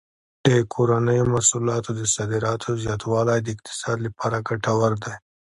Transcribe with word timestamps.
د 0.45 0.47
کورنیو 0.73 1.29
محصولاتو 1.33 1.89
د 1.99 2.01
صادراتو 2.15 2.69
زیاتوالی 2.83 3.39
د 3.41 3.47
اقتصاد 3.55 3.97
لپاره 4.05 4.43
ګټور 4.47 4.91
دی. 5.03 5.15